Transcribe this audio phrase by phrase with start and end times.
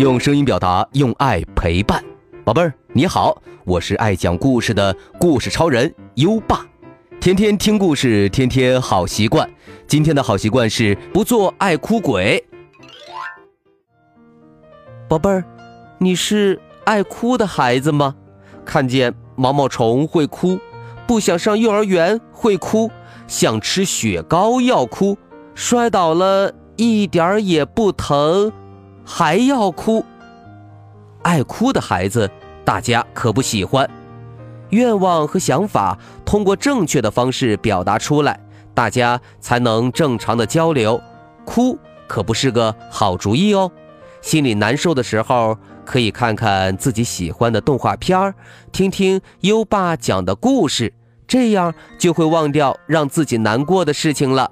[0.00, 2.02] 用声音表达，用爱陪伴。
[2.42, 6.64] 宝贝儿，你好，我是爱讲故事的故事超人优爸。
[7.20, 9.46] 天天听故事，天天好习惯。
[9.86, 12.42] 今天的好习惯是不做爱哭鬼。
[15.06, 15.44] 宝贝儿，
[15.98, 18.14] 你是爱哭的孩子吗？
[18.64, 20.58] 看见毛毛虫会哭，
[21.06, 22.90] 不想上幼儿园会哭，
[23.26, 25.18] 想吃雪糕要哭，
[25.54, 28.50] 摔倒了一点儿也不疼。
[29.04, 30.04] 还要哭，
[31.22, 32.30] 爱哭的孩子，
[32.64, 33.88] 大家可不喜欢。
[34.70, 38.38] 愿望和想法通过正确的方式表达出来，
[38.72, 41.00] 大家才能正常的交流。
[41.44, 41.76] 哭
[42.06, 43.70] 可不是个好主意哦。
[44.22, 48.34] 心里难受的时候，可以看看自己喜欢的动画片儿，
[48.70, 50.92] 听听优爸讲的故事，
[51.26, 54.48] 这样就会忘掉让自己难过的事情了。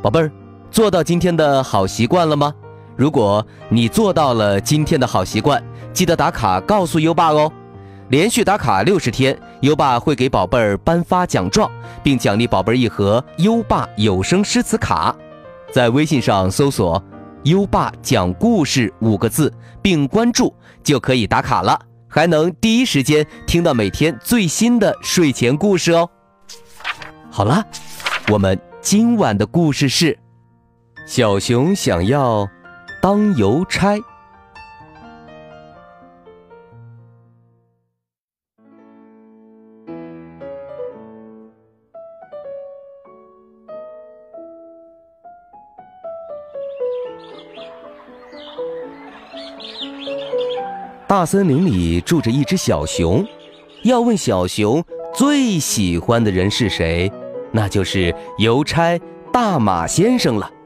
[0.00, 0.30] 宝贝儿，
[0.70, 2.54] 做到今天的好习惯了吗？
[2.98, 7.50] 如果你做到了今天的好习惯，记得打卡告诉优爸哦。
[8.08, 11.70] 连续打卡六十天，优爸会给宝贝儿颁发奖状，
[12.02, 15.14] 并奖励宝贝儿一盒优爸有声诗词卡。
[15.72, 17.00] 在微信上搜索
[17.44, 26.10] “优爸讲故事”五个字，并关注就可以打卡了，还能第一时间听到每天最新的睡前故事哦。
[27.30, 27.64] 好了，
[28.32, 30.18] 我们今晚的故事是：
[31.06, 32.48] 小熊想要。
[33.00, 33.96] 当邮差。
[51.06, 53.24] 大森林里住着一只小熊，
[53.84, 57.10] 要问小熊最喜欢的人是谁，
[57.50, 59.00] 那就是邮差
[59.32, 60.57] 大马先生了。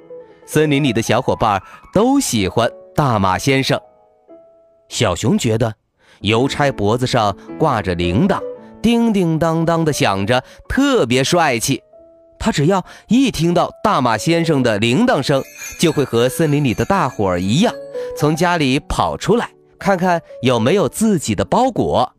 [0.47, 1.63] 森林里的小伙伴
[1.93, 3.81] 都喜欢大马先生。
[4.89, 5.75] 小熊觉得，
[6.21, 8.41] 邮差脖子上挂着铃铛，
[8.83, 11.83] 叮叮当当的响着，特别帅气。
[12.39, 15.43] 他只要一听到大马先生的铃铛声，
[15.81, 17.73] 就会和森林里的大伙儿一样，
[18.17, 22.13] 从家里跑出来，看看有没有自己的包裹。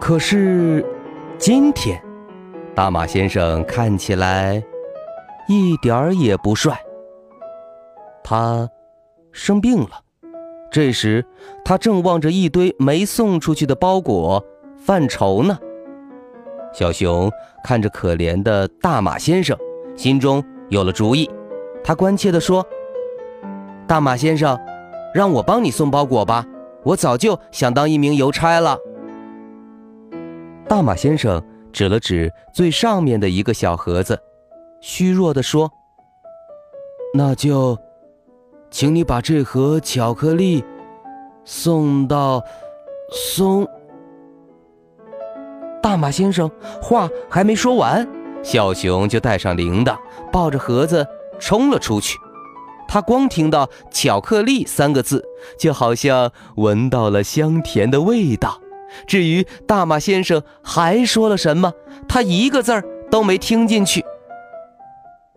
[0.00, 0.86] 可是，
[1.36, 2.00] 今天，
[2.74, 4.62] 大马先生看起来……
[5.52, 6.80] 一点儿也不帅。
[8.24, 8.68] 他
[9.32, 10.00] 生病了，
[10.70, 11.24] 这时
[11.64, 14.42] 他正望着一堆没送出去的包裹
[14.78, 15.58] 犯愁呢。
[16.72, 17.30] 小熊
[17.62, 19.56] 看着可怜的大马先生，
[19.94, 21.28] 心中有了主意。
[21.84, 22.64] 他关切地说
[23.86, 24.58] ：“大马先生，
[25.12, 26.46] 让我帮你送包裹吧，
[26.84, 28.78] 我早就想当一名邮差了。”
[30.66, 31.42] 大马先生
[31.72, 34.18] 指了指最上面的一个小盒子。
[34.82, 35.70] 虚弱地说
[37.14, 37.78] ：“那就，
[38.68, 40.64] 请你把这盒巧克力
[41.44, 42.42] 送到
[43.12, 43.64] 松。”
[45.80, 46.50] 大马先生
[46.82, 48.06] 话还没说完，
[48.42, 49.96] 小熊就带上铃铛，
[50.32, 51.06] 抱着盒子
[51.38, 52.18] 冲了出去。
[52.88, 55.24] 他光听到“巧克力”三个字，
[55.56, 58.60] 就好像闻到了香甜的味道。
[59.06, 61.72] 至于大马先生还说了什么，
[62.08, 64.04] 他一个字儿都没听进去。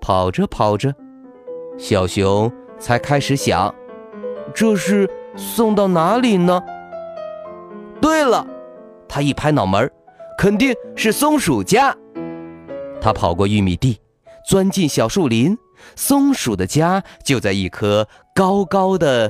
[0.06, 0.94] 跑着跑着，
[1.80, 3.74] 小熊才开始想：
[4.54, 6.62] 这是送到哪里呢？
[8.00, 8.46] 对了，
[9.08, 9.92] 他一拍脑门
[10.38, 11.98] 肯定是松鼠家。
[13.02, 14.00] 他跑过玉米地，
[14.48, 15.58] 钻进小树林，
[15.96, 19.28] 松鼠的家就在一棵高高的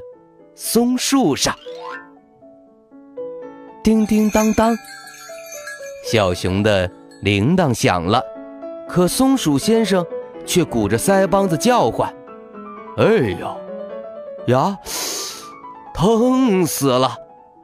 [0.56, 1.56] 松树上。
[3.82, 4.76] 叮叮当当，
[6.12, 6.92] 小熊的
[7.22, 8.22] 铃铛响了，
[8.90, 10.06] 可松鼠先生。
[10.46, 12.14] 却鼓着腮帮子叫唤
[12.98, 13.06] ：“哎
[13.40, 13.58] 呀，
[14.48, 14.78] 牙
[15.94, 17.18] 疼死了！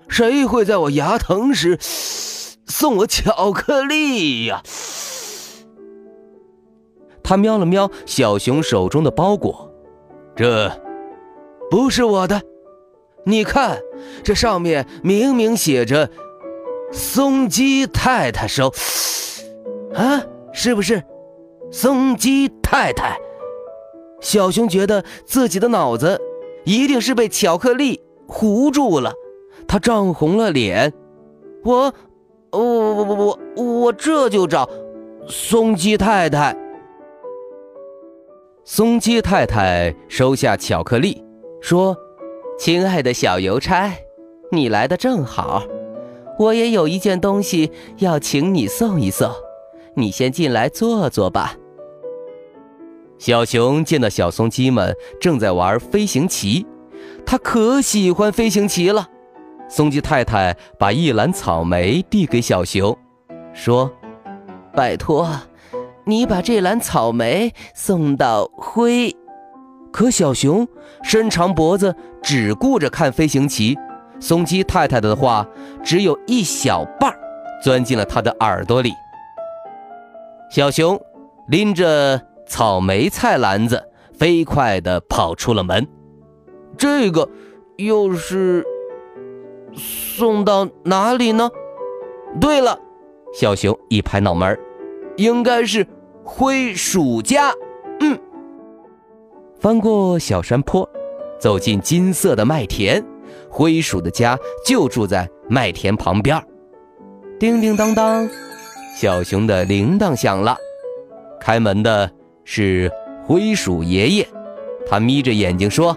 [0.08, 4.62] 谁会在我牙疼时送我巧克力呀？”
[7.24, 9.72] 他瞄了瞄小熊手中的包裹，
[10.36, 10.70] 这
[11.70, 12.42] 不是我的。
[13.26, 13.80] 你看，
[14.24, 16.10] 这上面明明写着
[16.92, 18.74] “松鸡太太收”，
[19.96, 21.04] 啊，是不是？
[21.72, 23.18] 松鸡太太，
[24.20, 26.20] 小熊觉得自己的脑子
[26.66, 29.14] 一定是被巧克力糊住了，
[29.68, 30.92] 他涨红了脸。
[31.64, 31.94] 我，
[32.52, 33.16] 我我我
[33.56, 34.70] 我我这就找
[35.28, 36.54] 松鸡太太。
[38.66, 41.24] 松鸡太太收下巧克力，
[41.62, 41.96] 说
[42.60, 43.94] ：“亲爱的小邮差，
[44.52, 45.64] 你来的正好，
[46.38, 49.32] 我也有一件东西要请你送一送，
[49.96, 51.56] 你先进来坐坐吧。”
[53.22, 56.66] 小熊见到小松鸡们正在玩飞行棋，
[57.24, 59.08] 它可喜欢飞行棋了。
[59.70, 62.98] 松鸡太太把一篮草莓递给小熊，
[63.54, 63.94] 说
[64.74, 65.30] ：“拜托，
[66.04, 69.16] 你把这篮草莓送到灰。”
[69.94, 70.68] 可小熊
[71.04, 73.78] 伸长脖子，只顾着看飞行棋。
[74.20, 75.48] 松鸡太太的话
[75.84, 77.14] 只有一小半
[77.64, 78.92] 钻进了他的耳朵里。
[80.50, 81.00] 小熊
[81.50, 82.20] 拎着
[82.52, 83.82] 草莓菜篮子，
[84.14, 85.88] 飞快地跑出了门。
[86.78, 87.30] 这个
[87.78, 88.66] 又是
[89.74, 91.50] 送到哪里呢？
[92.42, 92.78] 对了，
[93.34, 94.60] 小熊一拍脑门
[95.16, 95.88] 应该是
[96.26, 97.54] 灰鼠家。
[98.02, 98.20] 嗯，
[99.58, 100.88] 翻过小山坡，
[101.40, 103.02] 走进金色的麦田。
[103.50, 106.38] 灰鼠的家就住在麦田旁边。
[107.40, 108.30] 叮叮当当，
[108.98, 110.58] 小熊的铃铛响了。
[111.40, 112.12] 开门的
[112.44, 112.92] 是
[113.26, 114.28] 灰鼠爷爷，
[114.90, 115.96] 他眯着眼睛说：“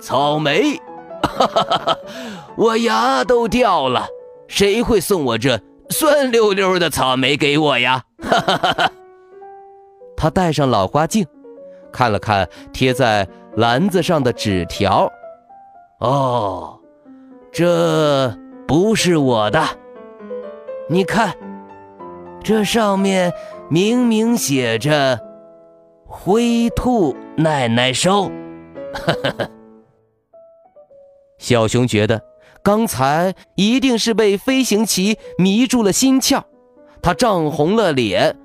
[0.00, 0.76] 草莓，
[1.22, 1.98] 哈哈哈哈，
[2.56, 4.06] 我牙都掉了。
[4.46, 5.60] 谁会送我这
[5.90, 8.92] 酸溜溜的草莓给我呀？”哈哈哈哈。
[10.16, 11.26] 他戴上老花镜，
[11.90, 13.26] 看了看贴在
[13.56, 15.10] 篮子上的纸条。
[16.00, 16.78] 哦，
[17.50, 18.36] 这
[18.66, 19.62] 不是我的。
[20.88, 21.34] 你看，
[22.42, 23.32] 这上面
[23.68, 25.18] 明明写着
[26.10, 28.30] “灰兔奶奶收”。
[31.38, 32.20] 小熊觉得
[32.62, 36.42] 刚才一定是被飞行棋迷住了心窍，
[37.00, 38.36] 他涨红了脸。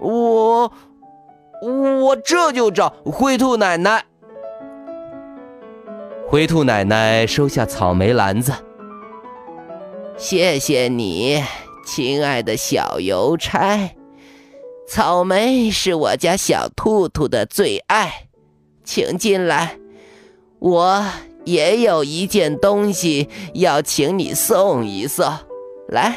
[0.00, 0.72] 我，
[1.62, 4.04] 我这就找灰兔奶奶。
[6.26, 8.52] 灰兔奶奶收下草莓篮子，
[10.18, 11.42] 谢谢你，
[11.86, 13.90] 亲爱的小邮差。
[14.88, 18.28] 草莓是我家小兔兔的最爱，
[18.84, 19.78] 请进来。
[20.60, 21.04] 我
[21.44, 25.30] 也有一件东西要请你送一送，
[25.88, 26.16] 来，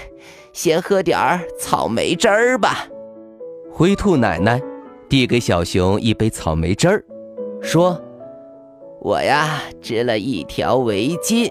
[0.54, 2.88] 先喝点儿草莓汁儿吧。
[3.74, 4.62] 灰兔奶奶
[5.10, 7.04] 递给小熊一杯草莓汁儿，
[7.62, 8.02] 说。
[9.02, 11.50] 我呀，织了一条围巾，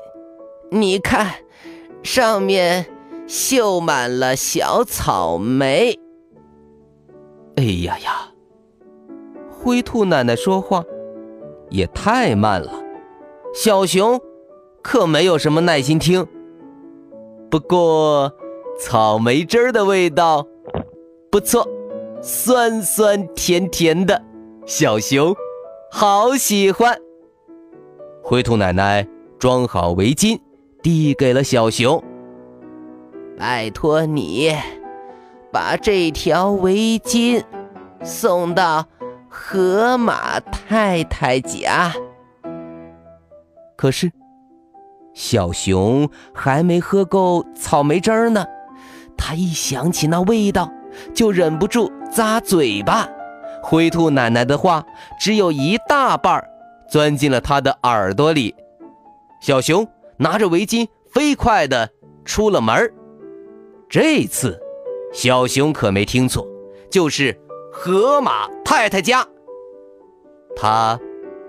[0.70, 1.34] 你看，
[2.02, 2.87] 上面
[3.26, 5.99] 绣满了小草莓。
[7.60, 8.32] 哎呀呀，
[9.50, 10.82] 灰兔奶奶说话
[11.68, 12.72] 也太慢了，
[13.54, 14.18] 小熊
[14.80, 16.26] 可没有什么耐心听。
[17.50, 18.32] 不过，
[18.78, 20.46] 草莓汁儿的味道
[21.30, 21.68] 不错，
[22.22, 24.22] 酸酸甜甜的，
[24.64, 25.36] 小熊
[25.92, 26.96] 好喜欢。
[28.22, 29.06] 灰兔奶奶
[29.38, 30.40] 装好围巾，
[30.82, 32.02] 递给了小熊。
[33.36, 34.50] 拜托你，
[35.52, 37.43] 把这条围巾
[38.02, 38.87] 送到
[39.29, 41.93] 河马太太家。
[43.76, 44.11] 可是，
[45.14, 48.47] 小熊还没喝够草莓汁儿呢，
[49.17, 50.70] 他一想起那味道，
[51.14, 53.08] 就忍不住咂嘴巴。
[53.62, 54.85] 灰兔奶奶的话
[55.19, 56.47] 只有一大半儿。
[56.91, 58.52] 钻进了他的耳朵里，
[59.41, 59.87] 小熊
[60.17, 61.88] 拿着围巾飞快地
[62.25, 62.93] 出了门
[63.88, 64.61] 这次，
[65.12, 66.46] 小熊可没听错，
[66.90, 67.37] 就是
[67.73, 69.26] 河马太太家。
[70.56, 70.99] 他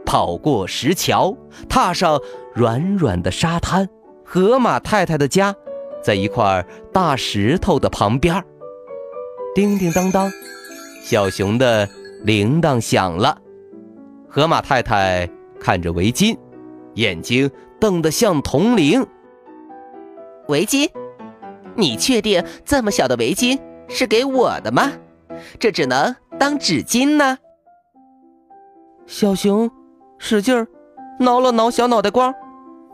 [0.06, 1.36] 跑过石桥，
[1.70, 2.20] 踏上
[2.54, 3.88] 软软的沙滩。
[4.24, 5.54] 河马太太的家
[6.02, 8.44] 在一块大石头的旁边。
[9.54, 10.32] 叮叮当当，
[11.04, 11.88] 小熊的
[12.24, 13.38] 铃铛响了。
[14.30, 16.38] 河马太太看着围巾，
[16.94, 19.06] 眼睛瞪得像铜铃。
[20.48, 20.90] 围巾，
[21.76, 24.92] 你确定这么小的围巾是给我的吗？
[25.60, 27.38] 这只能当纸巾呢。
[29.06, 29.70] 小熊
[30.18, 30.68] 使劲
[31.20, 32.34] 挠了挠小脑袋瓜，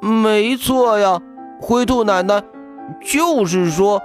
[0.01, 1.21] 没错呀，
[1.61, 2.43] 灰兔奶奶
[3.01, 4.01] 就是说，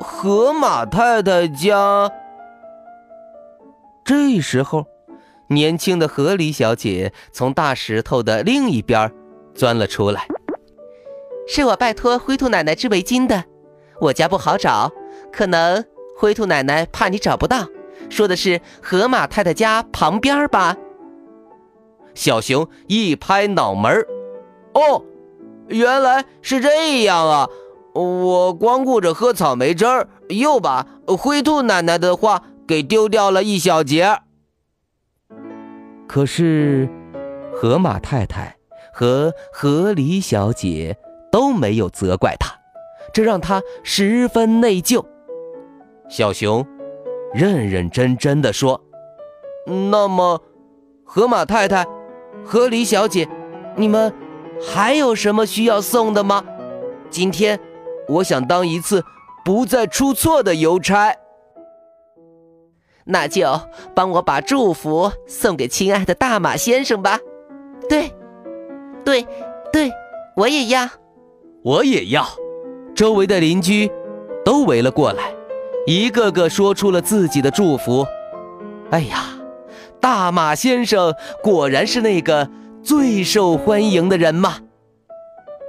[0.00, 2.10] 河马太太家。
[4.04, 4.86] 这时候。
[5.48, 9.12] 年轻的河狸小姐从大石头的另一边
[9.54, 10.26] 钻了出来。
[11.46, 13.44] 是我拜托灰兔奶奶织围巾的，
[14.04, 14.92] 我家不好找，
[15.32, 15.82] 可能
[16.14, 17.66] 灰兔奶奶怕你找不到，
[18.10, 20.76] 说的是河马太太家旁边吧？
[22.14, 24.04] 小熊一拍脑门
[24.74, 25.02] 哦，
[25.68, 27.48] 原来是这样啊！
[27.94, 29.86] 我光顾着喝草莓汁，
[30.28, 34.18] 又把灰兔奶奶的话给丢掉了一小截。
[36.06, 36.90] 可是，
[37.54, 38.54] 河马太太
[38.92, 40.98] 和河狸小姐
[41.32, 42.54] 都没有责怪他，
[43.14, 45.02] 这让他十分内疚。
[46.10, 46.66] 小熊
[47.32, 48.78] 认认真真的说
[49.90, 50.42] ：“那么，
[51.04, 51.86] 河马太太、
[52.44, 53.26] 河狸小姐，
[53.76, 54.12] 你们
[54.60, 56.44] 还有什么需要送的吗？
[57.08, 57.58] 今天
[58.08, 59.02] 我想当一次
[59.44, 61.14] 不再出错的邮差。
[63.06, 63.46] 那就
[63.94, 67.18] 帮我把祝福送给亲爱的大马先生吧。
[67.88, 68.10] 对，
[69.04, 69.26] 对，
[69.72, 69.92] 对，
[70.36, 70.88] 我也要，
[71.62, 72.24] 我也要。
[72.94, 73.90] 周围的邻居
[74.44, 75.24] 都围了过来，
[75.86, 78.06] 一个个说出了自己的祝福。
[78.90, 79.24] 哎呀，
[80.00, 82.48] 大马先生果然是那个
[82.82, 84.58] 最受欢迎的人嘛！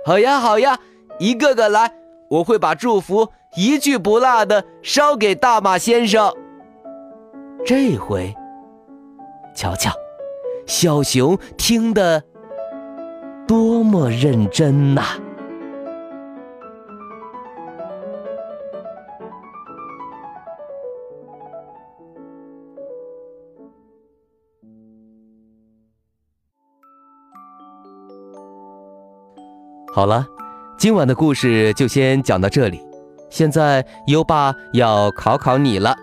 [0.06, 0.78] 好呀，好呀，
[1.18, 1.92] 一个个来，
[2.30, 6.32] 我会把祝福一句不落的捎给大马先生。
[7.66, 8.36] 这回，
[9.56, 9.92] 瞧瞧，
[10.68, 12.22] 小熊听得
[13.48, 15.02] 多么认真呐！
[29.96, 30.28] 好了，
[30.78, 32.82] 今晚的故事就先讲到这里。
[33.30, 35.96] 现在优爸要考考你了。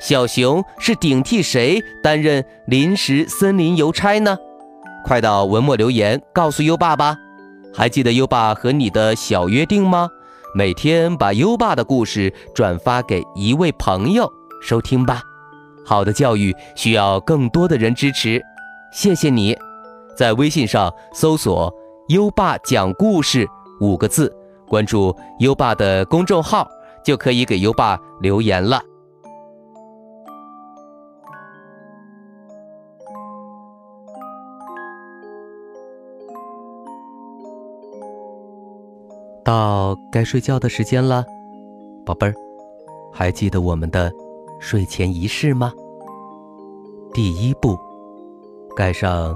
[0.00, 4.36] 小熊是顶替谁担任临时森林邮差呢？
[5.04, 7.16] 快到文末留言告诉优爸吧！
[7.72, 10.08] 还记得优爸和你的小约定吗？
[10.52, 14.28] 每天把优爸的故事转发给一位朋友
[14.60, 15.22] 收听吧。
[15.86, 18.42] 好的教育需要更多的人支持，
[18.92, 19.56] 谢谢你！
[20.16, 21.72] 在微信上搜索
[22.12, 23.48] “优爸讲故事”
[23.80, 24.30] 五个字，
[24.68, 26.68] 关注优爸的公众号，
[27.02, 28.82] 就可以给优爸留言了。
[39.42, 41.24] 到该睡觉的时间了，
[42.04, 42.34] 宝贝儿，
[43.10, 44.12] 还记得我们的
[44.60, 45.72] 睡前仪式吗？
[47.14, 47.78] 第一步，
[48.76, 49.34] 盖上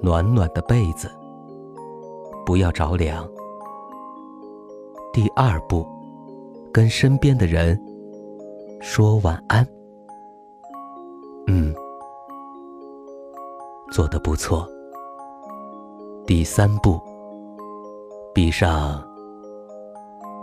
[0.00, 1.10] 暖暖的被子，
[2.48, 3.28] 不要着凉。
[5.12, 5.86] 第二步，
[6.72, 7.78] 跟身边的人
[8.80, 9.66] 说晚安。
[11.46, 11.74] 嗯，
[13.92, 14.66] 做的不错。
[16.26, 16.98] 第三步，
[18.34, 19.06] 闭上。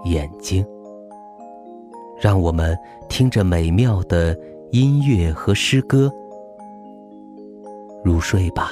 [0.04, 0.64] 眼睛，
[2.22, 2.78] 让我们
[3.10, 4.40] 听着美妙的
[4.72, 6.14] 音乐和诗歌
[8.04, 8.72] 入睡吧。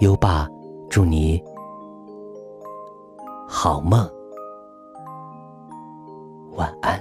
[0.00, 0.46] 优爸，
[0.90, 1.42] 祝你
[3.54, 4.10] 好梦，
[6.56, 7.00] 晚安。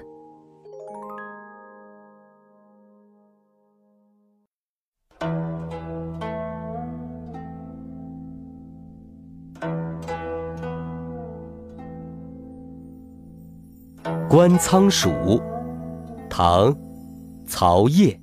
[14.29, 15.41] 观仓鼠，
[16.29, 16.75] 唐，
[17.47, 18.19] 曹烨。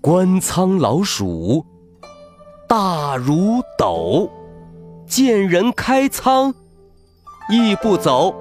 [0.00, 1.66] 观仓老鼠，
[3.22, 4.30] 如斗，
[5.06, 6.54] 见人开仓，
[7.50, 8.34] 亦不走。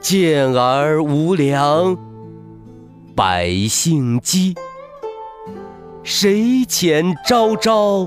[0.00, 1.96] 见而无粮，
[3.16, 4.54] 百姓饥。
[6.02, 8.06] 谁遣朝朝，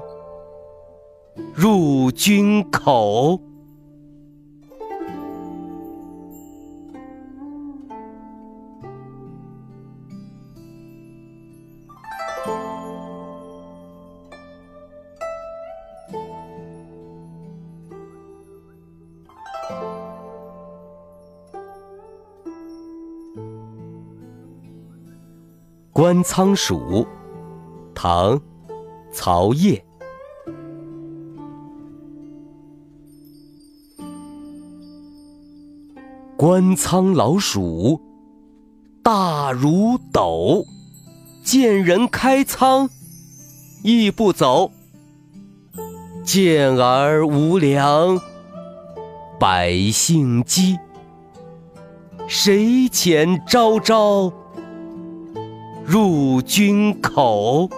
[1.54, 3.40] 入君口？
[25.96, 27.08] 观仓鼠，
[27.94, 28.38] 唐，
[29.14, 29.82] 曹烨。
[36.36, 38.02] 观仓老鼠，
[39.02, 40.66] 大如斗，
[41.46, 42.90] 见人开仓，
[43.82, 44.70] 亦不走。
[46.26, 48.20] 见而无粮，
[49.40, 50.78] 百姓饥。
[52.28, 54.34] 谁遣朝朝？
[55.88, 57.70] 入君口。